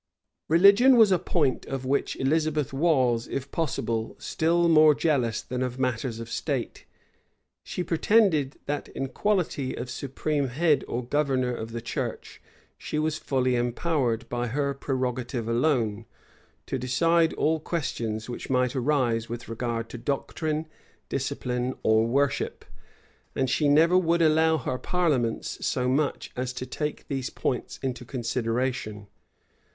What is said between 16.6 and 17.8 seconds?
to decide all